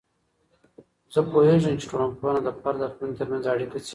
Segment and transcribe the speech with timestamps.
[1.13, 3.89] زه پوهیږم چې ټولنپوهنه د فرد او ټولنې ترمنځ اړیکه څیړي.